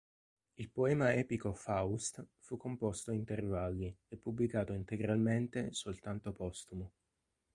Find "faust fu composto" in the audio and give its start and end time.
1.53-3.11